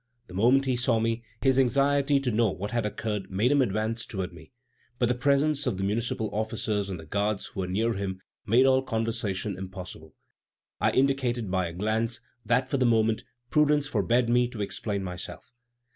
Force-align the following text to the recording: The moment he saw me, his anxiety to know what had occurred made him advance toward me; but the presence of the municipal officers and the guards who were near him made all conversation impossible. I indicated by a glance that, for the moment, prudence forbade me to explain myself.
The 0.25 0.33
moment 0.33 0.65
he 0.65 0.75
saw 0.75 0.99
me, 0.99 1.21
his 1.43 1.59
anxiety 1.59 2.19
to 2.21 2.31
know 2.31 2.49
what 2.49 2.71
had 2.71 2.87
occurred 2.87 3.29
made 3.29 3.51
him 3.51 3.61
advance 3.61 4.03
toward 4.03 4.33
me; 4.33 4.51
but 4.97 5.05
the 5.07 5.13
presence 5.13 5.67
of 5.67 5.77
the 5.77 5.83
municipal 5.83 6.27
officers 6.33 6.89
and 6.89 6.99
the 6.99 7.05
guards 7.05 7.45
who 7.45 7.59
were 7.59 7.67
near 7.67 7.93
him 7.93 8.19
made 8.43 8.65
all 8.65 8.81
conversation 8.81 9.55
impossible. 9.55 10.15
I 10.79 10.89
indicated 10.89 11.51
by 11.51 11.67
a 11.67 11.73
glance 11.73 12.19
that, 12.43 12.67
for 12.67 12.77
the 12.77 12.85
moment, 12.87 13.23
prudence 13.51 13.85
forbade 13.85 14.27
me 14.27 14.47
to 14.47 14.61
explain 14.63 15.03
myself. 15.03 15.51